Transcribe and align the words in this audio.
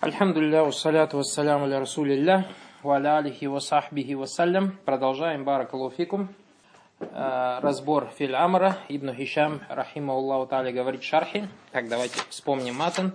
Альхамдулилля, 0.00 0.64
вассаляту 0.64 1.18
вассаляму 1.18 1.66
аля 1.66 1.80
расулилля, 1.80 2.46
ва 2.82 2.94
аля 2.94 3.18
алихи 3.18 3.44
ва 3.44 3.58
сахбихи 3.58 4.14
вассалям. 4.14 4.78
Продолжаем, 4.86 5.44
баракалуфикум, 5.44 6.30
э, 7.00 7.58
разбор 7.60 8.08
филь 8.16 8.34
Амра. 8.34 8.78
Ибн 8.88 9.12
Хишам, 9.12 9.60
рахимахуллаху 9.68 10.48
та'аля, 10.48 10.72
говорит 10.72 11.02
шархи. 11.02 11.46
Так, 11.72 11.90
давайте 11.90 12.18
вспомним 12.30 12.76
матан. 12.76 13.12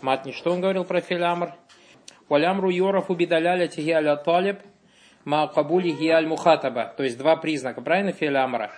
Матни, 0.00 0.32
что 0.32 0.52
он 0.52 0.62
говорил 0.62 0.84
про 0.86 1.02
филь 1.02 1.22
Амр? 1.22 1.52
Валямру 2.30 2.70
йорафу 2.70 3.14
бидаляля 3.14 3.68
тихи 3.68 3.94
талиб, 4.24 4.60
ма 5.26 5.48
кабулихи 5.48 6.08
аль 6.08 6.26
мухатаба. 6.26 6.94
То 6.96 7.02
есть 7.02 7.18
два 7.18 7.36
признака, 7.36 7.82
правильно, 7.82 8.12
филь 8.12 8.38
Амра? 8.38 8.70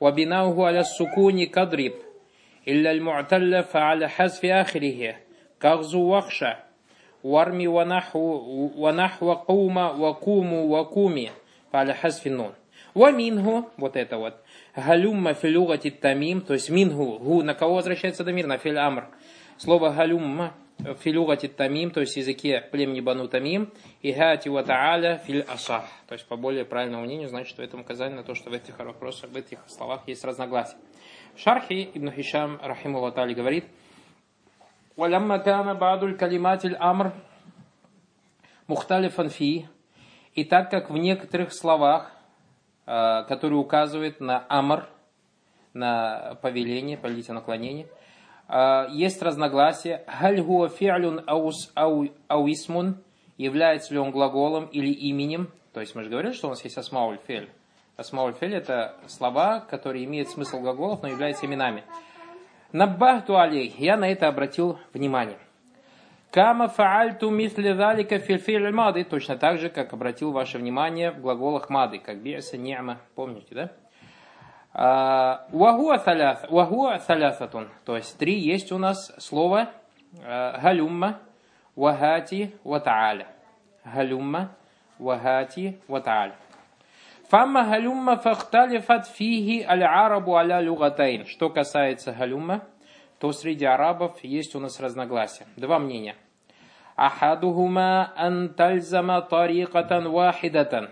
Вабинаугу 0.00 0.64
аля 0.64 0.82
сукуни 0.82 1.44
кадриб, 1.44 1.94
илля 2.64 2.90
аль 2.90 3.00
му'талля 3.00 3.64
аля 3.74 4.08
хазфи 4.08 4.46
ахрихи, 4.46 5.18
кагзу 5.58 6.02
вахша, 6.02 6.66
وارمي 7.25 7.67
ونحو 7.67 8.19
ونحو 8.77 9.33
قوم 9.33 9.77
وقوم 9.77 10.53
وقومي 10.53 11.29
على 11.73 11.93
حذف 11.93 12.27
النون 12.27 12.53
ومنه 12.95 13.65
вот 13.77 13.95
это 13.95 14.17
вот 14.17 14.35
галюмма 14.75 15.33
филюгати 15.33 15.89
тамим 15.89 16.41
то 16.41 16.53
есть 16.53 16.69
мингу 16.69 17.19
гу 17.19 17.41
на 17.43 17.53
кого 17.53 17.75
возвращается 17.75 18.23
Дамир 18.23 18.47
на 18.47 18.57
филь 18.57 18.77
амр 18.77 19.07
слово 19.57 19.91
галюмма 19.91 20.53
филюгати 21.01 21.47
тамим 21.47 21.91
то 21.91 22.01
есть 22.01 22.17
языке 22.17 22.67
племени 22.71 22.99
бану 22.99 23.27
тамим 23.27 23.71
и 24.01 24.11
гати 24.11 24.49
ва 24.49 24.63
тааля 24.63 25.21
филь 25.25 25.45
асах 25.47 25.85
то 26.07 26.13
есть 26.13 26.25
по 26.25 26.35
более 26.35 26.65
правильному 26.65 27.05
мнению 27.05 27.29
значит 27.29 27.49
что 27.49 27.63
это 27.63 27.77
указание 27.77 28.17
на 28.17 28.23
то 28.23 28.35
что 28.35 28.49
в 28.49 28.53
этих 28.53 28.77
вопросах 28.79 29.29
в 29.29 29.37
этих 29.37 29.59
словах 29.67 30.01
есть 30.07 30.25
разногласия 30.25 30.75
в 31.35 31.39
шархе 31.39 31.83
Ибн 31.93 32.11
Хишам 32.11 32.59
рахиму 32.61 32.99
говорит 32.99 33.65
ولما 34.97 35.37
كان 35.37 35.73
بعض 35.73 36.03
الكلمات 36.03 36.65
الأمر 36.65 37.11
مختلفا 38.69 39.27
فيه 39.27 39.65
и 40.35 40.43
так 40.43 40.69
как 40.69 40.89
в 40.89 40.97
некоторых 40.97 41.53
словах, 41.53 42.11
которые 42.85 43.59
указывают 43.59 44.19
на 44.21 44.45
амр, 44.47 44.87
на 45.73 46.35
повеление, 46.41 46.97
повелите 46.97 47.33
наклонение, 47.33 47.87
есть 48.91 49.21
разногласия. 49.21 50.03
Халь 50.07 50.41
хуа 50.41 50.67
фи'люн 50.67 51.23
ау 51.25 52.47
исмун, 52.47 52.97
является 53.37 53.93
ли 53.93 53.99
он 53.99 54.11
глаголом 54.11 54.65
или 54.65 54.91
именем. 54.91 55.51
То 55.73 55.79
есть 55.81 55.95
мы 55.95 56.03
же 56.03 56.09
говорили, 56.09 56.33
что 56.33 56.47
у 56.47 56.49
нас 56.51 56.63
есть 56.63 56.77
асмауль 56.77 57.17
фель. 57.27 57.49
Асмауль 57.97 58.33
фель 58.33 58.55
это 58.55 58.95
слова, 59.07 59.59
которые 59.59 60.05
имеют 60.05 60.29
смысл 60.29 60.59
глаголов, 60.59 61.01
но 61.01 61.09
являются 61.09 61.45
именами. 61.45 61.83
Наббахту 62.76 63.38
алей. 63.38 63.74
Я 63.78 63.96
на 63.96 64.06
это 64.12 64.28
обратил 64.28 64.78
внимание. 64.92 65.38
Кама 66.30 66.68
фаальту 66.68 67.30
мисли 67.30 67.72
залика 67.72 68.18
фильфиль 68.18 68.70
мады. 68.70 69.02
Точно 69.04 69.38
так 69.38 69.56
же, 69.56 69.70
как 69.70 69.94
обратил 69.94 70.30
ваше 70.30 70.58
внимание 70.58 71.10
в 71.10 71.22
глаголах 71.22 71.70
мады, 71.70 71.98
как 71.98 72.18
биаса 72.18 72.58
ни'ма. 72.58 72.98
Помните, 73.14 73.54
да? 73.54 73.72
А, 74.74 75.46
вахуа 75.52 76.98
салясатун. 76.98 77.68
То 77.86 77.96
есть 77.96 78.18
три 78.18 78.38
есть 78.38 78.70
у 78.72 78.76
нас 78.76 79.10
слово 79.16 79.70
а, 80.22 80.60
галюмма, 80.60 81.20
вахати, 81.76 82.54
ватааля. 82.62 83.26
Галюмма, 83.86 84.50
вахати, 84.98 85.80
ватааля. 85.88 86.34
Фамма 87.28 87.64
галюмма 87.64 88.16
фахталифат 88.18 89.08
фиги 89.08 89.64
аль-арабу 89.68 90.36
аля 90.36 90.60
люгатайн. 90.60 91.26
Что 91.26 91.50
касается 91.50 92.12
галюмма, 92.12 92.62
то 93.18 93.32
среди 93.32 93.64
арабов 93.64 94.22
есть 94.22 94.54
у 94.54 94.60
нас 94.60 94.78
разногласия. 94.78 95.46
Два 95.56 95.80
мнения. 95.80 96.14
Ахадухума 96.94 98.12
антальзама 98.16 99.22
тарикатан 99.22 100.08
вахидатан. 100.08 100.88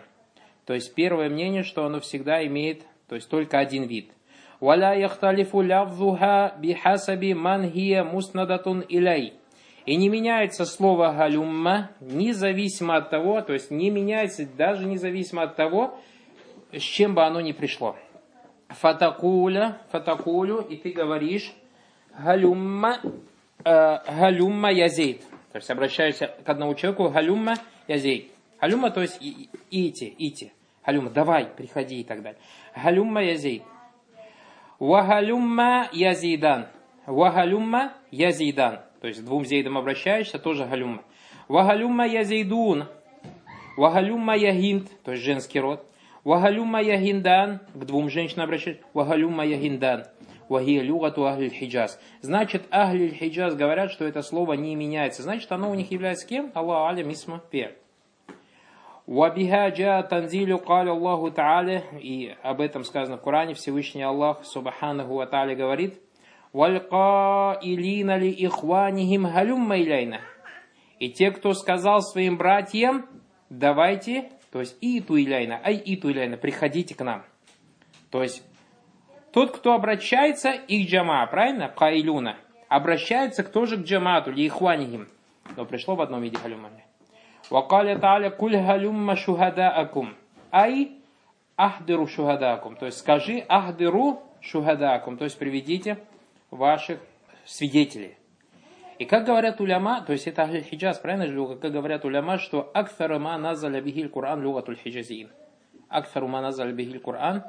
То 0.66 0.74
есть 0.74 0.92
первое 0.96 1.28
мнение, 1.28 1.62
что 1.62 1.86
оно 1.86 2.00
всегда 2.00 2.44
имеет, 2.46 2.82
то 3.08 3.14
есть 3.14 3.30
только 3.30 3.60
один 3.60 3.84
вид. 3.84 4.10
Валя 4.58 4.92
яхталифу 4.98 5.60
лявзуха 5.60 6.54
бихасаби 6.58 7.32
ман 7.32 7.70
хия 7.70 8.02
муснадатун 8.02 8.84
илей. 8.88 9.34
И 9.86 9.94
не 9.94 10.08
меняется 10.08 10.64
слово 10.64 11.12
галюмма, 11.12 11.90
независимо 12.00 12.96
от 12.96 13.10
того, 13.10 13.40
то 13.40 13.52
есть 13.52 13.70
не 13.70 13.90
меняется 13.90 14.46
даже 14.46 14.86
независимо 14.86 15.42
от 15.42 15.54
того, 15.54 16.00
с 16.78 16.82
чем 16.82 17.14
бы 17.14 17.24
оно 17.24 17.40
ни 17.40 17.52
пришло. 17.52 17.96
Фатакуля, 18.68 19.78
фатакулю, 19.90 20.60
и 20.60 20.76
ты 20.76 20.90
говоришь 20.92 21.52
галюмма, 22.18 23.00
э, 23.64 23.98
галюмма 24.06 24.72
язейд. 24.72 25.22
То 25.52 25.58
есть 25.58 25.70
обращаешься 25.70 26.34
к 26.44 26.48
одному 26.48 26.74
человеку, 26.74 27.08
галюмма 27.08 27.56
язейд. 27.86 28.30
Галюмма, 28.60 28.90
то 28.90 29.02
есть 29.02 29.18
ити, 29.20 30.14
ити. 30.18 30.52
Галюмма, 30.84 31.10
давай, 31.10 31.46
приходи 31.46 32.00
и 32.00 32.04
так 32.04 32.22
далее. 32.22 32.40
Галюмма 32.74 33.22
язейд. 33.22 33.62
Вагалюмма 34.78 35.88
язидан. 35.92 36.66
Вагалюмма 37.06 37.92
язидан. 38.10 38.80
То 39.00 39.08
есть 39.08 39.24
двум 39.24 39.44
зейдам 39.44 39.78
обращаешься, 39.78 40.38
тоже 40.38 40.66
галюмма. 40.66 41.02
Вагалюмма 41.48 42.06
язейдун. 42.06 42.86
Вагалюмма 43.76 44.36
ягинт, 44.36 44.88
то 45.04 45.12
есть 45.12 45.24
женский 45.24 45.60
род. 45.60 45.86
Вагалюма 46.24 46.82
ягиндан, 46.82 47.60
к 47.74 47.84
двум 47.84 48.08
женщинам 48.08 48.46
обращаюсь, 48.46 48.78
вагалюма 48.94 49.44
ягиндан, 49.44 50.06
вагия 50.48 50.82
люгату 50.82 51.26
ахлиль 51.26 51.52
хиджаз. 51.52 52.00
Значит, 52.22 52.64
ахлиль 52.70 53.14
хиджаз 53.14 53.54
говорят, 53.54 53.92
что 53.92 54.06
это 54.06 54.22
слово 54.22 54.54
не 54.54 54.74
меняется. 54.74 55.22
Значит, 55.22 55.52
оно 55.52 55.70
у 55.70 55.74
них 55.74 55.90
является 55.90 56.26
кем? 56.26 56.50
Аллах 56.54 56.90
аля 56.90 57.04
мисма 57.04 57.42
пер. 57.50 57.76
Вабиха 59.06 59.68
джа 59.68 60.02
танзилю 60.02 60.58
каля 60.58 60.92
Аллаху 60.92 61.30
Та'аля, 61.30 61.82
и 62.00 62.34
об 62.42 62.62
этом 62.62 62.84
сказано 62.84 63.18
в 63.18 63.20
Коране, 63.20 63.52
Всевышний 63.52 64.02
Аллах, 64.02 64.46
Субханаху 64.46 65.16
Ва 65.16 65.28
Та'аля 65.30 65.54
говорит, 65.54 66.00
Валька 66.54 67.58
илина 67.60 68.16
ли 68.16 68.30
ихванихим 68.30 69.24
галюмма 69.24 69.78
иляйна. 69.78 70.20
И 71.00 71.10
те, 71.10 71.32
кто 71.32 71.52
сказал 71.52 72.00
своим 72.00 72.38
братьям, 72.38 73.06
давайте 73.50 74.30
то 74.54 74.60
есть 74.60 74.76
и 74.80 75.00
туиляйна, 75.00 75.60
ай 75.64 75.74
и 75.74 75.96
туиляйна, 75.96 76.36
приходите 76.36 76.94
к 76.94 77.02
нам. 77.02 77.24
То 78.10 78.22
есть 78.22 78.44
тот, 79.32 79.50
кто 79.50 79.72
обращается, 79.74 80.52
их 80.52 80.88
джама, 80.88 81.26
правильно? 81.26 81.68
Каилюна. 81.68 82.36
Обращается 82.68 83.42
кто 83.42 83.66
же 83.66 83.78
к 83.78 83.80
джамату, 83.80 84.30
ли 84.30 84.46
ихванихим. 84.46 85.08
Но 85.56 85.64
пришло 85.64 85.96
в 85.96 86.00
одном 86.00 86.22
виде 86.22 86.36
халюма. 86.36 86.70
Вакаля 87.50 87.98
та'аля 87.98 88.30
куль 88.30 88.56
халюмма 88.56 89.16
шухадаакум. 89.16 90.14
Ай 90.52 90.98
ахдыру 91.56 92.06
шухадаакум. 92.06 92.76
То 92.76 92.86
есть 92.86 92.98
скажи 92.98 93.44
ахдыру 93.48 94.22
шухадаакум. 94.40 95.16
То 95.16 95.24
есть 95.24 95.36
приведите 95.36 95.98
ваших 96.52 97.00
свидетелей. 97.44 98.16
И 98.98 99.06
как 99.06 99.24
говорят 99.24 99.60
уляма, 99.60 100.02
то 100.02 100.12
есть 100.12 100.26
это 100.26 100.46
хиджаз, 100.46 100.98
правильно 100.98 101.26
же, 101.26 101.56
как 101.56 101.72
говорят 101.72 102.04
уляма, 102.04 102.38
что 102.38 102.70
акфарума 102.74 103.36
назаля 103.38 103.80
бихиль 103.80 104.08
Кур'ан 104.08 104.40
люгатуль 104.40 104.76
хиджазин. 104.76 105.30
Акфарума 105.88 106.40
назаля 106.40 106.72
бихиль 106.72 107.00
Кур'ан 107.00 107.42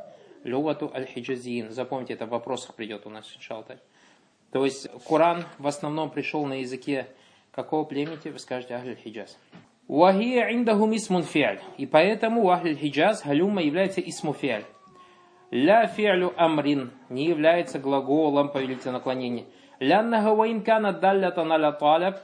люгату 0.43 0.91
аль 0.93 1.05
хиджазин. 1.05 1.71
Запомните, 1.71 2.13
это 2.13 2.25
в 2.25 2.29
вопросах 2.29 2.75
придет 2.75 3.05
у 3.05 3.09
нас, 3.09 3.31
иншалтай. 3.35 3.77
То 4.51 4.65
есть 4.65 4.89
Кур'ан 5.07 5.43
в 5.59 5.67
основном 5.67 6.09
пришел 6.09 6.45
на 6.45 6.61
языке 6.61 7.07
какого 7.51 7.83
племени, 7.83 8.29
вы 8.29 8.39
скажете 8.39 8.75
ахль 8.75 8.95
хиджаз. 8.95 9.37
Вахия 9.87 10.51
индахум 10.51 10.95
исмун 10.95 11.23
фиаль. 11.23 11.59
И 11.77 11.85
поэтому 11.85 12.45
у 12.45 12.49
ахль 12.49 12.75
хиджаз 12.75 13.23
галюма 13.23 13.61
является 13.61 14.01
исму 14.01 14.33
фиаль. 14.33 14.65
Ля 15.51 15.85
фиалю 15.85 16.33
амрин 16.37 16.91
не 17.09 17.25
является 17.25 17.77
глаголом 17.77 18.49
повелительного 18.49 18.97
наклонения. 18.97 19.45
Ляннага 19.79 20.35
ваинкана 20.35 20.93
даллятан 20.93 21.51
аля 21.51 21.71
таляб, 21.71 22.17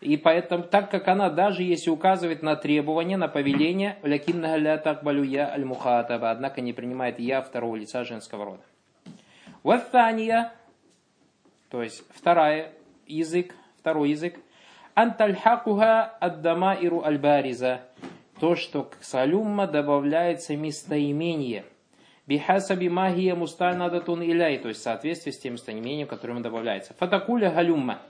и 0.00 0.16
поэтому, 0.16 0.64
так 0.64 0.90
как 0.90 1.08
она 1.08 1.30
даже 1.30 1.62
если 1.62 1.90
указывает 1.90 2.42
на 2.42 2.56
требование, 2.56 3.16
на 3.16 3.28
повеление, 3.28 3.98
лякиннага 4.02 4.56
ля 4.56 4.78
такбалю 4.78 5.22
я 5.22 5.50
аль 5.52 5.64
мухатаба, 5.64 6.30
однако 6.30 6.60
не 6.60 6.72
принимает 6.72 7.18
я 7.20 7.40
второго 7.40 7.76
лица 7.76 8.04
женского 8.04 8.44
рода. 8.44 8.62
Вафания, 9.62 10.52
то 11.70 11.82
есть 11.82 12.02
вторая 12.12 12.72
язык, 13.06 13.54
второй 13.78 14.10
язык, 14.10 14.36
антальхакуха 14.94 16.04
аддамаиру 16.20 17.04
аль-бариза, 17.04 17.80
то, 18.40 18.56
что 18.56 18.82
к 18.82 18.96
салюмма 19.02 19.68
добавляется 19.68 20.56
местоимение– 20.56 21.64
Бихасаби 22.26 22.88
магия 22.88 23.34
мустанадатун 23.34 24.22
иляй, 24.22 24.58
то 24.58 24.68
есть 24.68 24.80
в 24.80 24.82
соответствии 24.84 25.32
с 25.32 25.38
тем 25.38 25.54
местоимением, 25.54 26.06
которое 26.06 26.34
ему 26.34 26.42
добавляется. 26.42 26.94
Фатакуля 26.94 27.50
галюмма. 27.50 28.00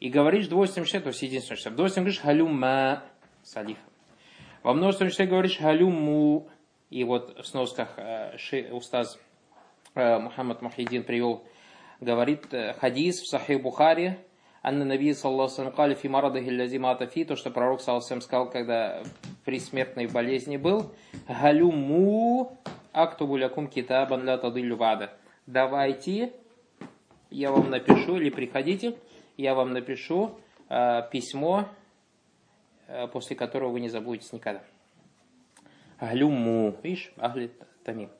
И 0.00 0.08
говоришь 0.08 0.48
двойственным 0.48 0.86
числе, 0.86 1.00
то 1.00 1.08
есть 1.08 1.22
единственное 1.22 1.58
число. 1.58 1.72
В 1.72 1.76
двойственном 1.76 2.06
говоришь 2.06 2.24
галюмма 2.24 3.02
с. 3.42 3.78
Во 4.62 4.72
множественном 4.72 5.10
числе 5.10 5.26
говоришь 5.26 5.60
галюмму. 5.60 6.48
И 6.88 7.04
вот 7.04 7.38
в 7.38 7.46
сносках 7.46 7.94
э, 7.96 8.36
ши, 8.38 8.68
устаз 8.70 9.18
э, 9.94 10.18
Мухаммад 10.18 10.62
Мухиддин 10.62 11.02
привел, 11.02 11.44
говорит 12.00 12.52
э, 12.54 12.74
хадис 12.74 13.20
в 13.20 13.26
Сахих 13.26 13.62
Бухари, 13.62 14.16
Анна 14.62 14.84
Наби, 14.84 15.12
саллаху 15.12 15.72
кали 15.72 15.94
фи 15.94 16.08
марадахи 16.08 16.48
лязимата 16.48 17.06
фи, 17.06 17.24
то, 17.24 17.36
что 17.36 17.50
пророк, 17.50 17.80
саллаху 17.80 18.20
сказал, 18.20 18.48
когда 18.48 19.02
при 19.44 19.58
смертной 19.58 20.06
болезни 20.06 20.56
был, 20.56 20.92
галюму 21.28 22.56
актубу 22.94 23.36
лякум 23.36 23.68
китабан 23.68 24.24
ля 24.24 24.38
тадылю 24.38 24.76
вада. 24.76 25.12
Давайте, 25.46 26.32
я 27.30 27.50
вам 27.50 27.68
напишу, 27.68 28.16
или 28.16 28.30
приходите, 28.30 28.96
я 29.36 29.54
вам 29.54 29.72
напишу 29.72 30.38
э, 30.68 31.02
письмо, 31.10 31.68
э, 32.86 33.08
после 33.08 33.36
которого 33.36 33.72
вы 33.72 33.80
не 33.80 33.88
забудетесь 33.88 34.32
никогда. 34.32 34.62
Галюму, 36.00 36.76
видишь, 36.82 37.12
ахли 37.18 37.50
тамим. 37.84 38.10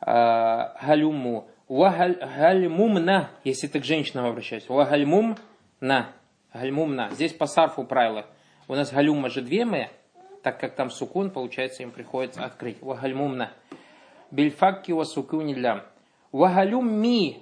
Э, 0.00 0.74
галюму. 0.80 1.48
Вагальмумна, 1.68 3.30
если 3.44 3.66
ты 3.66 3.80
к 3.80 3.84
женщинам 3.84 4.26
обращаешься. 4.26 4.72
Вагальмумна. 4.72 6.12
Гальмумна. 6.52 7.10
Здесь 7.12 7.34
по 7.34 7.46
сарфу 7.46 7.84
правило. 7.84 8.26
У 8.68 8.74
нас 8.74 8.90
галюма 8.90 9.28
же 9.28 9.42
две 9.42 9.66
мы, 9.66 9.90
так 10.42 10.58
как 10.58 10.74
там 10.74 10.90
сукун, 10.90 11.30
получается, 11.30 11.82
им 11.82 11.90
приходится 11.90 12.44
открыть. 12.44 12.80
Вагальмумна. 12.80 13.52
Бельфакки 14.30 14.92
ва 14.92 15.04
сукуни 15.04 15.54
лям. 15.54 15.82
Вагалюмми. 16.32 17.38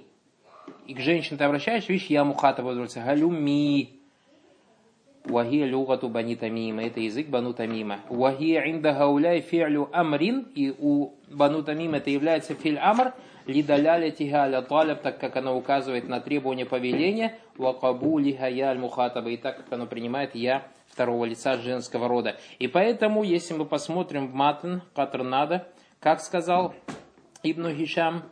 И 0.85 0.93
к 0.93 0.99
женщине 0.99 1.37
ты 1.37 1.43
обращаешься, 1.43 1.91
видишь, 1.91 2.07
я 2.07 2.23
мухата 2.23 2.63
возродился. 2.63 3.01
Галюмми. 3.01 3.93
Вахия 5.25 5.65
люгату 5.65 6.07
бани 6.07 6.35
тамима. 6.35 6.83
Это 6.83 7.01
язык 7.01 7.27
бану 7.27 7.53
тамима. 7.53 7.99
Вахия 8.09 8.71
инда 8.71 8.93
гауляй 8.93 9.41
фи'лю 9.41 9.89
амрин. 9.91 10.47
И 10.55 10.73
у 10.79 11.13
бану 11.29 11.63
тамима 11.63 11.97
это 11.97 12.09
является 12.09 12.53
филь 12.55 12.77
амр 12.77 13.13
лидаляля 13.47 14.11
тигаля 14.11 14.61
таляб, 14.61 15.01
так 15.01 15.19
как 15.19 15.35
оно 15.37 15.57
указывает 15.57 16.07
на 16.07 16.19
требование 16.19 16.65
повеления, 16.65 17.39
вакабули 17.55 18.33
гаяль 18.33 18.77
мухатаба, 18.77 19.29
и 19.29 19.37
так 19.37 19.57
как 19.57 19.71
оно 19.71 19.87
принимает 19.87 20.35
я 20.35 20.67
второго 20.87 21.25
лица 21.25 21.57
женского 21.57 22.07
рода. 22.07 22.35
И 22.59 22.67
поэтому, 22.67 23.23
если 23.23 23.53
мы 23.53 23.65
посмотрим 23.65 24.27
в 24.27 24.33
матн 24.33 24.79
Катрнада, 24.93 25.67
как 26.00 26.20
сказал 26.20 26.74
Ибн 27.42 27.74
Хишам, 27.74 28.22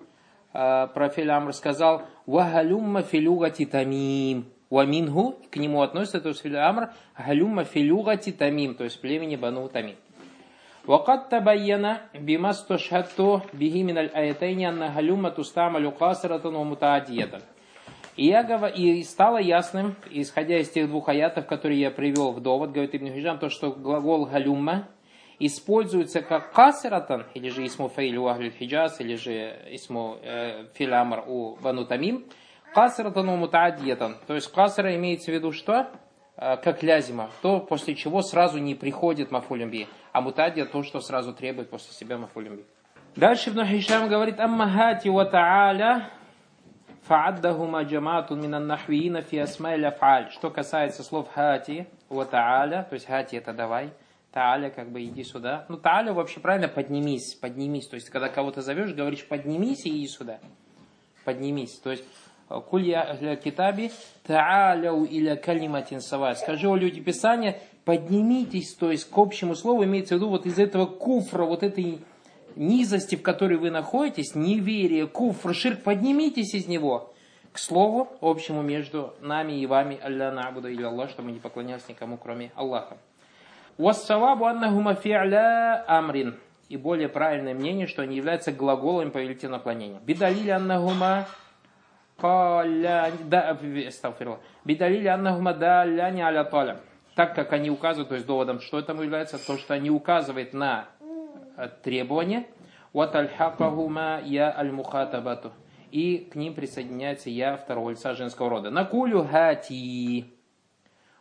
э, 0.53 0.87
про 0.95 1.09
Филямр 1.09 1.53
сказал, 1.53 2.03
«Вагалюмма 2.27 3.03
филюгати 3.03 3.67
тамим». 3.67 4.47
Уамингу, 4.71 5.37
к 5.51 5.57
нему 5.57 5.83
относится, 5.83 6.21
то 6.21 6.29
есть 6.29 6.43
Филямр, 6.43 6.91
«Галюмма 7.19 7.65
филюгати 7.65 8.31
тамим», 8.31 8.77
то 8.77 8.85
есть 8.85 9.01
племени 9.01 9.37
Бану 9.37 9.69
Тамим. 9.69 9.97
وقد 10.87 11.29
تبين 11.29 11.97
بما 12.15 12.51
استشهدت 12.51 13.43
به 13.55 13.85
من 13.85 13.99
الآيتين 13.99 14.61
أن 14.61 14.83
هلومة 14.83 15.29
تستعمل 15.29 15.91
قاصرة 15.91 16.57
ومتعدية. 16.57 17.31
И, 18.17 18.27
я, 18.27 18.43
и 18.69 19.03
стало 19.05 19.39
ясным, 19.39 19.95
исходя 20.11 20.59
из 20.59 20.69
тех 20.69 20.89
двух 20.89 21.09
аятов, 21.09 21.47
которые 21.47 21.81
я 21.81 21.91
привел 21.91 22.33
в 22.33 22.41
довод, 22.41 22.73
говорит 22.73 22.95
Ибн 22.95 23.07
Хижам, 23.15 23.39
то, 23.39 23.49
что 23.49 23.71
глагол 23.71 24.27
галюмма 24.27 24.89
используется 25.40 26.22
как 26.22 26.52
касиратан, 26.52 27.26
или 27.34 27.50
же 27.50 27.66
исму 27.66 27.90
фаиль 27.90 28.18
у 28.18 28.28
ахлиль 28.28 28.52
хиджаз, 28.52 29.00
или 29.02 29.16
же 29.16 29.60
исму 29.72 30.18
э, 30.22 30.66
филямр 30.74 31.24
у 31.28 31.56
бану 31.58 31.86
тамим, 31.86 32.26
касиратан 32.74 33.30
у 33.30 33.36
мутаадьетан. 33.36 34.18
То 34.28 34.36
есть 34.36 34.52
касира 34.52 34.96
имеется 34.96 35.32
в 35.32 35.34
виду 35.34 35.52
что? 35.52 35.88
Э, 36.38 36.58
как 36.58 36.84
лязима, 36.84 37.30
то, 37.42 37.62
после 37.62 37.96
чего 37.96 38.22
сразу 38.22 38.58
не 38.58 38.76
приходит 38.76 39.32
мафулямби, 39.32 39.88
а 40.12 40.20
мутадия 40.20 40.66
то, 40.66 40.84
что 40.84 41.00
сразу 41.00 41.34
требует 41.34 41.70
после 41.70 41.94
себя 41.94 42.18
мафулямби. 42.18 42.66
Дальше 43.16 43.52
Ибн 43.52 43.64
Хишам 43.64 44.10
говорит, 44.10 44.42
«Аммахати 44.42 45.08
ва 45.08 45.24
та'аля 45.24 46.10
фааддахума 47.08 47.84
джаматун 47.84 48.42
минан 48.42 48.68
нахвиина 48.68 49.22
фи 49.22 49.38
асма'ля 49.38 49.98
фа'аль». 49.98 50.32
Что 50.32 50.50
касается 50.50 51.04
слов 51.04 51.30
хати 51.34 51.88
ва 52.10 52.24
та'аля, 52.26 52.84
то 52.84 52.96
есть 52.96 53.06
хати 53.06 53.38
это 53.38 53.54
давай, 53.54 53.92
та'аля 54.36 54.70
как 54.70 54.92
бы 54.92 55.04
иди 55.04 55.24
сюда. 55.24 55.66
Ну 55.70 55.78
та'аля 55.78 56.14
вообще 56.14 56.40
правильно 56.42 56.68
поднимись, 56.68 57.36
поднимись. 57.36 57.88
То 57.88 57.96
есть 57.96 58.10
когда 58.10 58.28
кого-то 58.28 58.62
зовешь, 58.62 58.94
говоришь 58.94 59.26
поднимись 59.26 59.86
и 59.86 59.90
иди 59.90 60.08
сюда. 60.08 60.40
Поднимись. 61.24 61.80
То 61.80 61.92
есть 61.92 62.04
Куль 62.48 62.84
я 62.84 63.36
китаби 63.38 63.92
та'аляу 64.28 65.06
иля 65.06 65.36
калиматин 65.36 66.02
сава. 66.02 66.36
Скажи, 66.36 66.68
о 66.70 66.76
люди 66.76 67.02
Писания, 67.02 67.60
поднимитесь, 67.86 68.76
то 68.76 68.92
есть 68.92 69.10
к 69.10 69.18
общему 69.18 69.56
слову 69.56 69.84
имеется 69.86 70.16
в 70.16 70.18
виду 70.18 70.30
вот 70.30 70.46
из 70.46 70.60
этого 70.60 70.86
куфра, 70.86 71.46
вот 71.46 71.64
этой 71.64 72.00
низости, 72.56 73.16
в 73.16 73.24
которой 73.24 73.58
вы 73.58 73.72
находитесь, 73.72 74.36
неверие, 74.36 75.08
куфр, 75.08 75.56
ширк, 75.56 75.82
поднимитесь 75.82 76.54
из 76.54 76.68
него. 76.68 77.14
К 77.52 77.58
слову, 77.58 78.10
общему 78.22 78.62
между 78.62 79.16
нами 79.22 79.54
и 79.54 79.66
вами, 79.66 80.00
Алля 80.04 80.32
набуда 80.32 80.70
или 80.70 80.84
Аллах, 80.84 81.10
чтобы 81.10 81.32
не 81.32 81.40
поклонялись 81.40 81.88
никому, 81.88 82.18
кроме 82.18 82.52
Аллаха. 82.56 82.98
Вассавабу 83.78 84.46
аннахума 84.46 84.94
фи'ля 84.96 85.84
амрин. 85.88 86.36
И 86.70 86.78
более 86.78 87.10
правильное 87.10 87.54
мнение, 87.54 87.88
что 87.88 88.02
они 88.02 88.16
являются 88.16 88.52
глаголами 88.52 89.10
повелительного 89.10 89.58
наклонения. 89.58 90.00
Бидалили 90.00 90.50
аннахума 90.50 91.28
Бидалили 94.64 95.08
аннахума 95.08 95.54
даляни 95.54 96.22
аля 96.22 96.46
таля. 96.46 96.80
Так 97.16 97.36
как 97.36 97.54
они 97.54 97.70
указывают, 97.70 98.10
то 98.10 98.16
есть 98.16 98.28
доводом, 98.28 98.62
что 98.62 98.80
этому 98.80 99.04
является, 99.04 99.38
то, 99.38 99.58
что 99.58 99.74
они 99.74 99.90
указывают 99.90 100.54
на 100.54 100.86
э, 101.58 101.70
требования, 101.84 102.46
ватальхакахума 102.94 104.22
я 104.24 104.54
аль 104.58 104.72
мухатабату. 104.72 105.52
И 105.92 106.30
к 106.32 106.36
ним 106.36 106.54
присоединяется 106.54 107.30
я 107.30 107.58
второго 107.58 107.92
лица 107.92 108.16
женского 108.16 108.50
рода. 108.50 108.70
Накулю 108.70 109.26
хати 109.26 110.26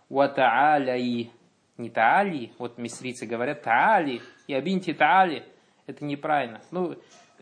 ватааляи. 0.08 1.30
Не 1.76 1.90
таали, 1.90 2.52
вот 2.58 2.78
мисрицы 2.78 3.26
говорят 3.26 3.62
таали, 3.62 4.22
и 4.46 4.54
абинти 4.54 4.92
таали. 4.92 5.44
Это 5.86 6.04
неправильно. 6.04 6.60
Ну, 6.70 6.96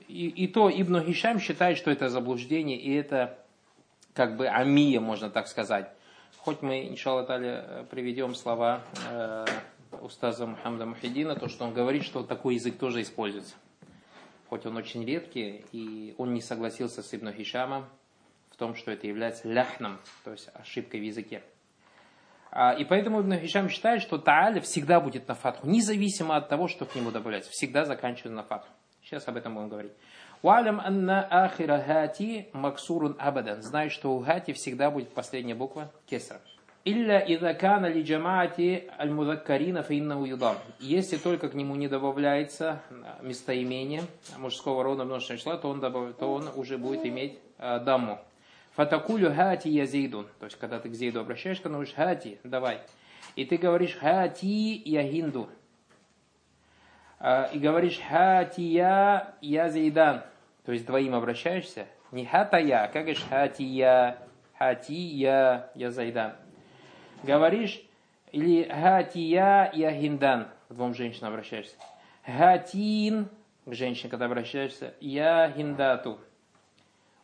и, 0.08 0.29
и 0.29 0.46
то 0.46 0.70
Ибн 0.70 1.00
Хишам 1.00 1.38
считает, 1.38 1.79
что 1.79 1.90
это 1.90 2.08
заблуждение, 2.08 2.79
и 2.79 2.94
это 2.94 3.38
как 4.14 4.37
бы 4.37 4.49
амия, 4.49 5.00
можно 5.00 5.31
так 5.31 5.49
сказать. 5.49 5.90
Хоть 6.38 6.62
мы, 6.62 6.88
иншаллах 6.88 7.29
таля, 7.29 7.87
приведем 7.90 8.34
слова 8.34 8.82
э, 9.11 9.46
устаза 10.00 10.46
Мухаммада 10.46 10.87
Мухиддина, 10.87 11.37
то, 11.37 11.49
что 11.49 11.64
он 11.64 11.73
говорит, 11.73 12.05
что 12.05 12.23
такой 12.23 12.55
язык 12.55 12.79
тоже 12.79 13.02
используется. 13.02 13.55
Хоть 14.49 14.67
он 14.67 14.76
очень 14.76 15.05
редкий, 15.05 15.64
и 15.73 16.14
он 16.19 16.34
не 16.34 16.40
согласился 16.40 17.02
с 17.02 17.14
Ибн 17.14 17.31
Хишамом 17.31 17.87
в 18.50 18.56
том, 18.56 18.75
что 18.75 18.90
это 18.90 19.06
является 19.06 19.49
ляхном, 19.49 19.99
то 20.25 20.32
есть 20.32 20.50
ошибкой 20.55 21.00
в 21.00 21.05
языке. 21.05 21.43
А, 22.54 22.75
и 22.75 22.84
поэтому 22.84 23.22
Ибн 23.22 23.38
Хишам 23.38 23.70
считает, 23.70 24.02
что 24.02 24.19
Тааля 24.19 24.60
всегда 24.60 25.00
будет 25.00 25.27
на 25.27 25.34
фатху, 25.34 25.67
независимо 25.67 26.36
от 26.36 26.50
того, 26.50 26.69
что 26.69 26.84
к 26.84 26.94
нему 26.94 27.10
добавляется. 27.10 27.50
Всегда 27.50 27.86
заканчивается 27.86 28.36
на 28.36 28.43
фатху. 28.43 28.69
Сейчас 29.03 29.27
об 29.27 29.38
этом 29.38 29.55
будем 29.55 29.70
говорить. 29.70 29.93
Валям 30.43 30.81
анна 30.81 31.27
ахира 31.31 31.82
хати 31.82 32.48
максурун 32.53 33.17
абадан. 33.19 33.62
Знай, 33.62 33.88
что 33.88 34.15
у 34.15 34.22
хати 34.22 34.53
всегда 34.53 34.91
будет 34.91 35.15
последняя 35.15 35.55
буква 35.55 35.91
кесра. 36.06 36.41
Илля 36.84 37.20
идакана 37.20 37.86
ли 37.86 38.03
джамаати 38.03 38.91
аль-мудаккарина 38.98 39.82
фаиннаху 39.82 40.24
юдам. 40.24 40.56
Если 40.79 41.17
только 41.17 41.48
к 41.48 41.55
нему 41.55 41.77
не 41.77 41.88
добавляется 41.88 42.82
местоимение 43.22 44.03
мужского 44.36 44.82
рода 44.82 45.05
множественного 45.05 45.38
числа, 45.38 45.56
то 45.56 45.69
он, 45.70 45.81
добав... 45.81 46.12
то 46.15 46.32
он 46.32 46.48
уже 46.56 46.77
будет 46.77 47.06
иметь 47.06 47.38
э, 47.58 47.79
дамму. 47.79 48.19
Фатакулю 48.74 49.34
хати 49.34 49.69
я 49.69 49.86
зейдун. 49.86 50.26
То 50.38 50.46
есть, 50.46 50.58
когда 50.58 50.79
ты 50.79 50.88
к 50.88 50.94
зейду 50.94 51.20
обращаешься, 51.20 51.64
ты 51.64 51.69
говоришь 51.69 51.94
хати, 51.94 52.38
давай. 52.44 52.81
И 53.36 53.44
ты 53.44 53.56
говоришь 53.56 53.96
хати 53.96 54.82
я 54.84 55.02
гинду. 55.02 55.48
Э, 57.20 57.48
и 57.52 57.58
говоришь 57.58 58.00
хатия 58.00 59.34
я 59.41 59.69
зейдан 59.69 60.22
то 60.64 60.72
есть 60.72 60.86
двоим 60.86 61.14
обращаешься, 61.14 61.86
не 62.12 62.24
хатая, 62.24 62.86
как 62.88 63.02
говоришь 63.02 63.24
хатия, 63.29 64.19
хатия, 64.56 65.70
я 65.74 65.91
зайдан. 65.91 66.34
Говоришь, 67.22 67.82
или 68.31 68.64
хатия, 68.64 69.70
я 69.72 69.93
гиндан, 69.93 70.48
к 70.69 70.74
двум 70.74 70.94
женщинам 70.94 71.32
обращаешься. 71.32 71.74
Хатин, 72.24 73.29
к 73.64 73.74
женщине, 73.74 74.10
когда 74.10 74.26
обращаешься, 74.26 74.94
я 75.00 75.48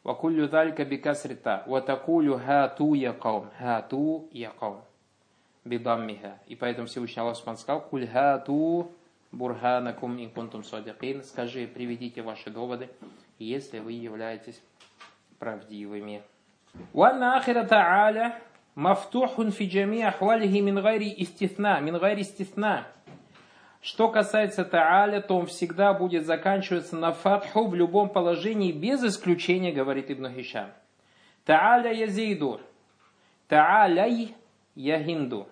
гиндату. 0.08 0.14
Вакулю 0.14 0.48
далька 0.48 0.84
бикасрита. 0.84 1.62
Ватакулю 1.66 2.38
хату 2.38 2.94
я 2.94 3.12
каум. 3.12 3.50
Хату 3.58 4.28
я 4.32 4.50
каум. 4.50 4.80
Бидаммиха. 5.64 6.38
И 6.46 6.56
поэтому 6.56 6.86
Всевышний 6.86 7.22
Аллах 7.22 7.36
сказал, 7.36 7.80
куль 7.80 8.06
хату 8.06 8.90
бурханакум 9.32 10.18
инкунтум 10.18 10.64
садикин. 10.64 11.22
Скажи, 11.22 11.66
приведите 11.66 12.22
ваши 12.22 12.50
доводы, 12.50 12.88
если 13.38 13.78
вы 13.80 13.92
являетесь 13.92 14.60
правдивыми. 15.38 16.22
Ванна 16.92 17.36
ахира 17.36 17.64
та'аля 17.64 18.34
мафтухун 18.74 19.50
фи 19.50 19.68
джами 19.68 20.02
ахвалихи 20.02 20.60
мин 20.60 20.80
гайри 20.80 21.08
истисна, 21.10 21.80
мин 21.80 21.98
гайри 21.98 22.22
истисна. 22.22 22.86
Что 23.80 24.08
касается 24.08 24.64
Тааля, 24.64 25.20
то 25.20 25.38
он 25.38 25.46
всегда 25.46 25.94
будет 25.94 26.26
заканчиваться 26.26 26.96
на 26.96 27.12
фатху 27.12 27.68
в 27.68 27.74
любом 27.74 28.08
положении, 28.08 28.72
без 28.72 29.04
исключения, 29.04 29.72
говорит 29.72 30.10
Ибн 30.10 30.30
Хишам. 30.30 30.70
Тааля 31.44 31.92
язиду. 31.92 32.60
Та'аляй 33.48 34.34
я 34.74 34.98
гинду. 35.00 35.48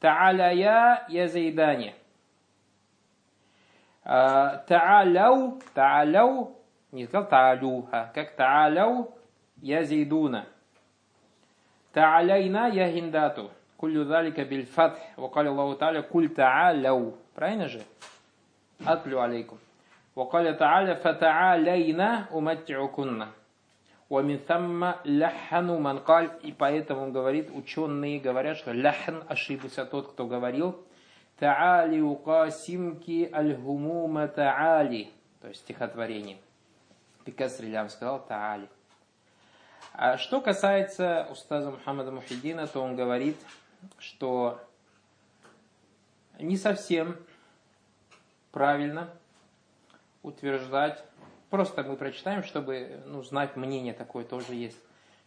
Та'аляя 0.00 1.04
я 1.08 1.28
зайдане. 1.28 1.94
А, 4.04 4.62
та'аляу, 4.68 5.60
та'аляу, 5.74 6.56
не 6.92 7.06
сказал 7.06 7.28
та'алю, 7.28 7.88
а 7.90 8.12
как 8.14 8.36
та'аляу 8.36 9.12
я 9.62 9.82
зайдуна. 9.84 10.46
Та'аляйна 11.92 12.68
я 12.72 12.92
гиндату. 12.92 13.50
Кулю 13.76 14.04
залика 14.04 14.44
биль 14.44 14.66
фатх. 14.66 14.98
Вакали 15.16 15.48
Аллаху 15.48 15.78
Та'аля 15.78 16.02
куль 16.02 16.28
та'аляу. 16.28 17.14
Правильно 17.34 17.68
же? 17.68 17.82
Атлю 18.84 19.20
алейкум. 19.20 19.58
Вакали 20.14 20.56
Та'аля 20.56 21.00
фата'аляйна 21.00 22.26
уматти'укунна. 22.30 23.28
Уамин 24.08 24.40
самма 24.46 24.98
ляхану 25.04 25.78
манкаль. 25.78 26.30
И 26.42 26.52
поэтому 26.52 27.02
он 27.02 27.12
говорит, 27.12 27.50
ученые 27.52 28.18
говорят, 28.18 28.56
что 28.56 28.72
ляхан 28.72 29.24
ошибся 29.28 29.84
тот, 29.84 30.12
кто 30.12 30.26
говорил. 30.26 30.82
Та'али 31.38 32.00
укасимки 32.00 33.30
аль-гумума 33.30 34.28
та'али. 34.28 35.08
То 35.42 35.48
есть 35.48 35.60
стихотворение. 35.60 36.38
Пикас 37.26 37.60
Рилям 37.60 37.90
сказал 37.90 38.24
та'али. 38.26 38.68
А 39.92 40.16
что 40.16 40.40
касается 40.40 41.26
устаза 41.30 41.70
Мухаммада 41.70 42.10
Мухиддина, 42.10 42.66
то 42.66 42.82
он 42.82 42.96
говорит, 42.96 43.36
что 43.98 44.60
не 46.38 46.56
совсем 46.56 47.16
правильно 48.52 49.10
утверждать 50.22 51.02
Просто 51.50 51.84
мы 51.84 51.96
прочитаем, 51.96 52.42
чтобы 52.42 53.00
ну, 53.06 53.22
знать 53.22 53.56
мнение 53.56 53.94
такое 53.94 54.24
тоже 54.24 54.54
есть. 54.54 54.76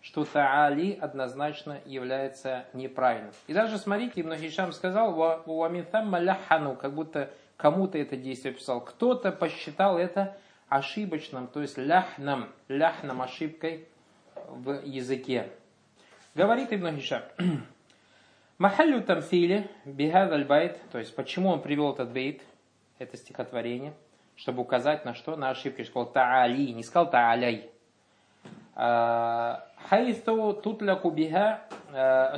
Что 0.02 0.24
Та'али 0.24 0.98
однозначно 0.98 1.80
является 1.86 2.66
неправильным. 2.74 3.34
И 3.48 3.54
даже 3.54 3.78
смотрите, 3.78 4.22
Ибн 4.22 4.36
Хишам 4.36 4.72
сказал, 4.72 5.18
«Уаминтамма 5.46 6.20
ляхану», 6.20 6.76
как 6.76 6.94
будто 6.94 7.32
кому-то 7.58 7.98
это 7.98 8.16
действие 8.16 8.54
писал. 8.54 8.82
Кто-то 8.82 9.32
посчитал 9.32 9.98
это 9.98 10.38
ошибочным, 10.68 11.48
то 11.48 11.62
есть 11.62 11.78
ляхном, 11.78 12.50
ляхном 12.68 13.22
ошибкой 13.22 13.88
в 14.36 14.86
языке. 14.86 15.50
Говорит 16.36 16.72
Ибн 16.72 16.96
Хишам, 16.96 17.24
محل 18.60 19.02
التمثيل 19.02 19.68
بهذا 19.86 20.32
البيت, 20.32 20.80
то 20.92 21.00
есть 21.00 21.16
почему 21.16 21.50
он 21.50 21.62
привел 21.62 21.94
этот 21.94 22.12
бейт, 22.12 22.44
это 23.00 23.18
стихотворение– 23.18 23.94
чтобы 24.40 24.62
указать 24.62 25.04
на 25.04 25.14
что? 25.14 25.36
На 25.36 25.50
ошибки. 25.50 25.82
Сказал 25.84 26.12
تعالِي, 26.14 26.72
не 26.72 26.84
сказал 26.84 27.12
تعالَي. 27.12 27.70
А, 28.74 29.66
حيث 29.90 30.54
تطلق 30.54 31.12
بها, 31.12 31.62
а, 31.92 32.38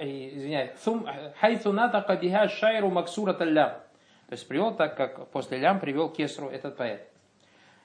извиняюсь, 0.00 0.72
حيث 1.40 1.72
نطق 1.72 2.16
بها 2.16 2.48
الشاعر 2.48 2.90
مكسورة 2.90 3.40
اللام. 3.42 3.70
То 4.26 4.32
есть 4.32 4.48
привел 4.48 4.74
так, 4.74 4.96
как 4.96 5.28
после 5.28 5.58
لام 5.58 5.78
привел 5.78 6.08
кесру 6.08 6.48
этот 6.48 6.76
поэт. 6.76 7.08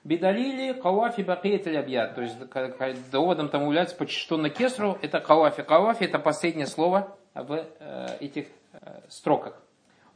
بدليل 0.04 0.74
قوافي 0.74 1.22
بقية 1.22 1.68
الأبيات. 1.68 2.16
То 2.16 2.22
есть 2.22 3.12
доводом 3.12 3.50
тому 3.50 3.66
является, 3.66 4.08
что 4.08 4.38
на 4.38 4.50
кесру 4.50 4.98
это 5.04 5.20
قوافي. 5.20 5.62
قوافي 5.62 6.06
это 6.06 6.18
последнее 6.18 6.68
слово 6.68 7.16
в 7.35 7.67
э, 7.79 8.17
этих 8.21 8.47
э, 8.73 9.01
строках. 9.09 9.55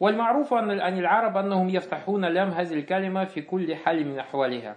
والمعروف 0.00 0.52
عن 0.52 0.98
العرب 0.98 1.36
أنهم 1.36 1.70
يفتحون 1.70 2.24
لام 2.24 2.50
هذه 2.50 2.74
الكلمة 2.74 3.24
في 3.24 3.42
كل 3.42 3.76
حال 3.76 4.06
من 4.06 4.18
أحوالها. 4.18 4.76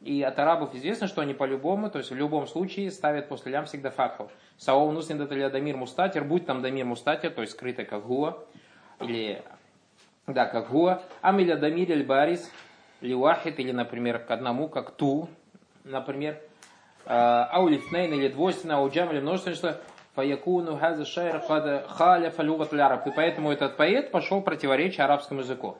И 0.00 0.22
от 0.22 0.38
арабов 0.38 0.74
известно, 0.74 1.08
что 1.08 1.22
они 1.22 1.32
по-любому, 1.32 1.90
то 1.90 1.98
есть 1.98 2.10
в 2.10 2.14
любом 2.14 2.46
случае 2.46 2.90
ставят 2.90 3.28
после 3.28 3.52
лям 3.52 3.64
всегда 3.64 3.90
фатху. 3.90 4.30
Саоу 4.58 4.92
нуснин 4.92 5.18
даталя 5.18 5.48
дамир 5.48 5.76
мустатер, 5.76 6.24
будь 6.24 6.44
там 6.44 6.60
дамир 6.60 6.84
мустатер, 6.84 7.30
то 7.30 7.40
есть 7.40 7.54
скрытый 7.54 7.86
как 7.86 8.06
гуа, 8.06 8.36
или, 9.00 9.42
да, 10.26 10.44
как 10.44 10.70
гуа, 10.70 11.02
амиля 11.22 11.56
дамир 11.56 11.90
эль 11.90 12.04
барис, 12.04 12.50
лиуахит, 13.00 13.58
или, 13.58 13.72
например, 13.72 14.18
к 14.18 14.30
одному, 14.30 14.68
как 14.68 14.90
ту, 14.90 15.28
например, 15.84 16.38
аулифнейн 17.06 18.12
или 18.12 18.28
двойственно, 18.28 18.76
ауджам 18.76 19.10
или 19.10 19.20
множественное 19.20 19.56
число, 19.56 19.70
Фаякуну 20.14 20.76
хаза 20.78 21.04
шайр 21.04 21.40
халяфа 21.88 22.42
люгат 22.42 22.72
араб. 22.72 23.06
И 23.06 23.10
поэтому 23.10 23.50
этот 23.50 23.76
поэт 23.76 24.10
пошел 24.10 24.40
противоречить 24.40 25.00
арабскому 25.00 25.40
языку. 25.40 25.76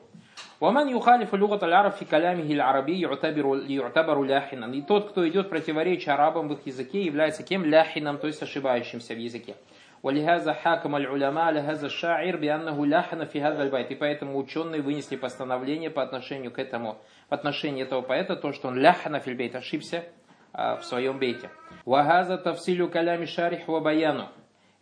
Ваман 0.59 0.87
юхалифу 0.89 1.37
люгат 1.37 1.63
араб 1.63 1.95
фи 1.97 2.05
калямихи 2.05 2.57
араби 2.57 2.93
ю'табару 2.93 4.23
ляхинан. 4.23 4.73
И 4.73 4.81
тот, 4.81 5.11
кто 5.11 5.27
идет 5.27 5.49
противоречие 5.49 6.13
арабам 6.13 6.49
в 6.49 6.53
их 6.53 6.65
языке, 6.65 7.03
является 7.03 7.43
кем? 7.43 7.63
Ляхином, 7.63 8.17
то 8.17 8.27
есть 8.27 8.41
ошибающимся 8.41 9.13
в 9.13 9.19
языке. 9.19 9.55
ولهذا 10.03 10.53
حاكم 10.53 10.95
العلماء 10.95 11.43
على 11.43 11.59
هذا 11.59 11.85
الشاعر 11.85 12.35
بأنه 12.35 12.85
لحن 12.85 13.25
في 13.25 13.41
هذا 13.41 13.63
البيت. 13.63 13.91
И 13.91 13.95
поэтому 13.95 14.37
ученые 14.37 14.81
вынесли 14.81 15.15
постановление 15.15 15.89
по 15.89 16.03
отношению 16.03 16.51
к 16.51 16.59
этому, 16.59 16.97
в 17.29 17.33
отношении 17.33 17.81
этого 17.81 18.01
поэта, 18.01 18.35
то, 18.35 18.53
что 18.53 18.67
он 18.67 18.77
ляхана 18.77 19.19
фильбейт, 19.19 19.55
ошибся 19.55 19.97
а, 19.97 20.18
в 20.52 20.82
своем 20.82 21.18
бейте. 21.18 21.50
Вагаза 21.84 22.38
тавсилю 22.38 22.88
калями 22.88 23.24
шарих 23.24 23.68
вабаяну. 23.68 24.28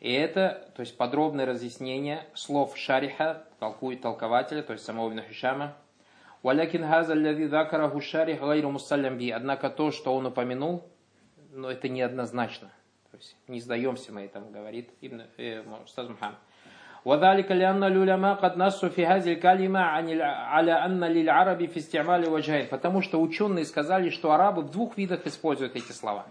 И 0.00 0.12
это, 0.12 0.70
то 0.76 0.80
есть 0.80 0.96
подробное 0.96 1.44
разъяснение 1.46 2.24
слов 2.34 2.76
шариха, 2.76 3.44
толкует 3.58 4.00
толкователя, 4.00 4.62
то 4.62 4.72
есть 4.72 4.84
самого 4.84 5.10
Ибн 5.10 5.22
Хишама. 5.22 5.76
Валякин 6.42 6.86
хаза 6.86 7.14
ляви 7.14 7.46
закараху 7.46 8.00
шарих 8.00 8.40
гайру 8.40 8.70
муссалям 8.70 9.18
би. 9.18 9.30
Однако 9.30 9.70
то, 9.70 9.90
что 9.90 10.14
он 10.14 10.26
упомянул, 10.26 10.88
но 11.50 11.70
это 11.70 11.88
неоднозначно. 11.88 12.70
То 13.10 13.16
есть 13.16 13.36
не 13.48 13.60
сдаемся 13.60 14.12
мы 14.12 14.22
этому, 14.22 14.50
говорит 14.50 14.90
Ибн 15.00 15.22
э, 15.36 15.62
Мухаммад. 15.62 16.36
وذلك 17.07 17.51
لأن 17.51 17.83
العلماء 17.83 18.35
قد 18.35 18.57
نصوا 18.57 18.89
في 18.89 19.05
هذه 19.05 19.33
الكلمة 19.33 19.79
على 19.79 20.71
أن 20.71 21.03
للعرب 21.03 21.65
في 21.65 21.77
استعمال 21.77 22.29
وجهين. 22.29 22.67
Потому 22.69 23.01
что 23.01 23.21
ученые 23.21 23.65
сказали, 23.65 24.09
что 24.09 24.31
арабы 24.31 24.61
в 24.61 24.71
двух 24.71 24.97
видах 24.97 25.25
используют 25.25 25.75
эти 25.75 25.91
слова. 25.91 26.25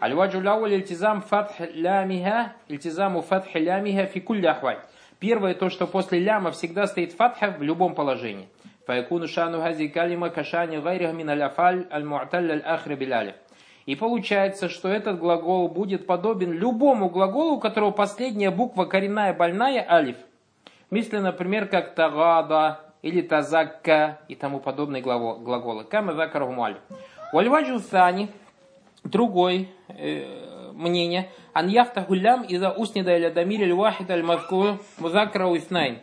Аль-ваджу 0.00 0.40
лауль 0.40 0.74
ильтизам 0.74 1.22
фатх 1.22 1.60
лямиха, 1.74 2.52
ильтизаму 2.68 3.22
фатх 3.22 3.54
лямиха 3.54 4.06
фи 4.06 4.20
кулли 4.20 4.46
ахваль. 4.46 4.78
Первое, 5.20 5.54
то, 5.54 5.70
что 5.70 5.86
после 5.86 6.20
ляма 6.20 6.50
всегда 6.50 6.86
стоит 6.86 7.12
фатха 7.12 7.50
в 7.50 7.62
любом 7.62 7.94
положении. 7.94 8.48
Фаякуну 8.86 9.26
шану 9.26 9.60
хази 9.60 9.88
калима 9.88 10.30
кашани 10.30 10.78
гайриха 10.78 11.12
мин 11.12 11.30
аль-афаль 11.30 11.86
аль-му'таль 11.92 12.52
аль-ахри 12.52 12.94
билалиф. 12.94 13.34
И 13.85 13.95
получается, 13.95 14.69
что 14.69 14.87
этот 14.87 15.19
глагол 15.19 15.67
будет 15.67 16.07
подобен 16.07 16.51
любому 16.51 17.09
глаголу, 17.09 17.55
у 17.55 17.59
которого 17.59 17.91
последняя 17.91 18.49
буква 18.49 18.85
коренная 18.85 19.33
больная 19.33 19.85
алиф. 19.87 20.15
Мысли, 20.89 21.17
например, 21.17 21.67
как 21.67 21.95
тагада 21.95 22.79
или 23.01 23.21
тазакка 23.21 24.19
и 24.29 24.35
тому 24.35 24.59
подобные 24.59 25.01
глаголы. 25.01 25.83
Кама 25.83 26.13
закарахум 26.13 26.61
алиф. 26.61 26.77
Вальваджу 27.33 27.79
сани, 27.79 28.29
другой 29.03 29.69
э, 29.89 30.71
мнение, 30.73 31.29
ан 31.53 31.67
яфтаху 31.67 32.13
лям 32.13 32.43
иза 32.43 32.71
уснида 32.71 33.17
иля 33.17 33.31
дамир 33.31 33.61
или 33.63 33.71
вахид 33.71 34.09
аль 34.09 34.23
мазкур 34.23 34.79
музакра 34.97 35.47
уиснайн. 35.47 35.99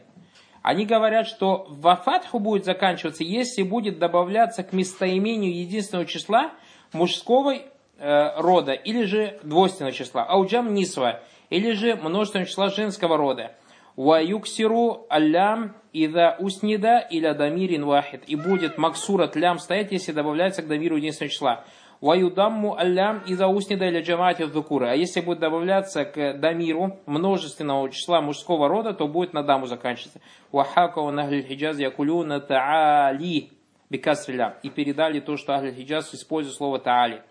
Они 0.63 0.85
говорят, 0.85 1.27
что 1.27 1.67
вафатху 1.71 2.39
будет 2.39 2.67
заканчиваться, 2.67 3.25
если 3.25 3.63
будет 3.63 3.99
добавляться 3.99 4.63
к 4.63 4.75
местоимению 4.75 5.57
единственного 5.57 6.07
числа 6.07 6.51
мужского 6.93 7.55
э, 7.55 8.41
рода 8.41 8.73
или 8.73 9.05
же 9.05 9.39
двойственного 9.43 9.93
числа. 9.93 10.25
Ауджам 10.25 10.75
нисва 10.75 11.21
или 11.51 11.73
же 11.73 11.97
множественного 11.97 12.49
числа 12.49 12.71
женского 12.71 13.17
рода. 13.17 13.53
Ва 13.97 14.23
юксиру 14.23 15.07
аллям 15.09 15.75
ида 15.93 16.37
уснида 16.39 16.99
или 16.99 17.31
дамирин 17.33 17.85
вахид. 17.85 18.23
И 18.27 18.37
будет 18.37 18.79
максурат 18.79 19.37
лям 19.37 19.59
стоять, 19.59 19.93
если 19.93 20.13
добавляется 20.13 20.63
к 20.63 20.69
дамиру 20.69 20.97
единственного 20.97 21.31
числа. 21.33 21.65
Ваюдамму 22.01 22.79
аллям 22.79 23.23
из 23.27 23.39
ауснида 23.43 23.87
или 23.87 24.01
джамати 24.01 24.47
дукуры. 24.47 24.89
А 24.89 24.95
если 24.95 25.21
будет 25.21 25.41
добавляться 25.41 26.07
к 26.07 26.33
дамиру 26.39 26.99
множественного 27.05 27.91
числа 27.91 28.23
мужского 28.23 28.69
рода, 28.69 28.95
то 28.95 29.07
будет 29.07 29.35
на 29.35 29.43
даму 29.43 29.67
заканчиваться. 29.67 30.21
Вахака 30.51 31.01
у 31.01 31.11
нахлиль 31.11 31.47
хиджаз 31.47 31.79
якулю 31.79 32.23
на 32.23 32.41
таали 32.41 33.51
бикасриля. 33.91 34.57
И 34.63 34.71
передали 34.71 35.21
то, 35.21 35.37
что 35.37 35.55
Ахль 35.55 35.73
Хиджаз 35.73 36.15
использует 36.15 36.57
слово 36.57 36.79
Таали. 36.79 37.23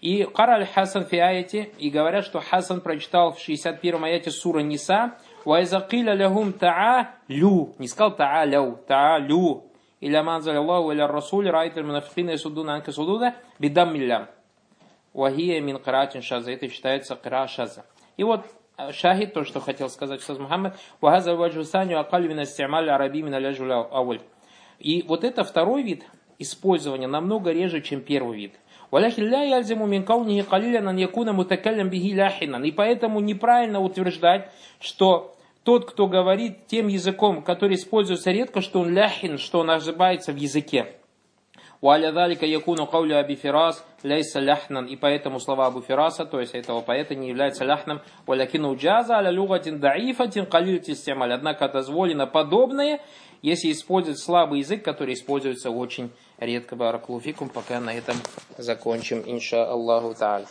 И 0.00 0.24
Караль 0.24 0.66
Хасан 0.66 1.04
фи 1.04 1.68
и 1.78 1.90
говорят, 1.90 2.24
что 2.24 2.40
Хасан 2.40 2.80
прочитал 2.80 3.32
в 3.32 3.38
61-м 3.38 4.02
аяте 4.04 4.30
сура 4.30 4.60
Ниса, 4.60 5.14
«Вайзакиля 5.44 6.14
лягум 6.14 6.54
та'алю». 6.54 7.74
Не 7.78 7.86
сказал 7.86 8.16
таа 8.16 8.44
лю 8.46 8.78
таа 8.86 9.18
лю 9.18 9.64
«Иля 10.00 10.22
манзаля 10.22 10.58
Аллаху, 10.58 10.92
или 10.92 11.02
расуль, 11.02 11.50
райтер 11.50 11.84
мунафикина 11.84 12.30
и 12.30 12.36
судуна 12.38 12.76
анка 12.76 12.92
судуда, 12.92 13.34
бидам 13.58 13.92
миллям». 13.92 14.28
Вахия 15.12 15.60
мин 15.60 15.78
каратин 15.78 16.22
шаза. 16.22 16.50
Это 16.50 16.68
считается 16.68 17.16
кара 17.16 17.46
шаза. 17.46 17.84
И 18.16 18.24
вот 18.24 18.46
э, 18.78 18.92
шахид, 18.92 19.34
то, 19.34 19.44
что 19.44 19.60
хотел 19.60 19.90
сказать 19.90 20.22
Саз 20.22 20.38
Мухаммад, 20.38 20.78
«Вахаза 21.02 21.34
ваджусаню 21.34 22.00
акаль 22.00 22.26
вина 22.26 22.46
стималь 22.46 22.88
араби 22.88 23.20
мина 23.20 23.38
ляжуля 23.38 23.80
ауэль». 23.80 24.22
И 24.80 25.04
вот 25.06 25.24
это 25.24 25.44
второй 25.44 25.82
вид 25.82 26.04
использования 26.38 27.06
намного 27.06 27.52
реже, 27.52 27.82
чем 27.82 28.00
первый 28.00 28.36
вид. 28.36 28.54
И 28.92 28.96
поэтому 32.72 33.20
неправильно 33.20 33.80
утверждать, 33.80 34.50
что 34.80 35.36
тот, 35.62 35.88
кто 35.90 36.08
говорит 36.08 36.66
тем 36.66 36.88
языком, 36.88 37.42
который 37.42 37.76
используется 37.76 38.32
редко, 38.32 38.62
что 38.62 38.80
он 38.80 38.92
ляхин, 38.92 39.38
что 39.38 39.60
он 39.60 39.70
ошибается 39.70 40.32
в 40.32 40.36
языке. 40.36 40.96
И 41.82 41.86
поэтому 44.96 45.40
слова 45.40 45.66
Абу 45.66 45.80
Фираса, 45.80 46.26
то 46.26 46.40
есть 46.40 46.54
этого 46.54 46.82
поэта, 46.82 47.14
не 47.14 47.28
являются 47.28 47.64
ляхном. 47.64 48.02
Однако 51.32 51.68
дозволено 51.68 52.26
подобное, 52.26 53.00
если 53.42 53.72
использовать 53.72 54.18
слабый 54.18 54.60
язык, 54.60 54.84
который 54.84 55.14
используется 55.14 55.70
очень 55.70 56.10
редко. 56.38 56.76
Баракулуфикум. 56.76 57.48
Пока 57.48 57.80
на 57.80 57.94
этом 57.94 58.16
закончим, 58.58 59.22
инша 59.26 59.64
Аллаху 59.70 60.14
та'аля. 60.14 60.46